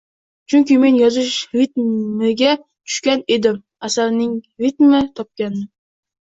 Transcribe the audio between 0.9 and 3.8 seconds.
yozish ritmiga tushgan edim,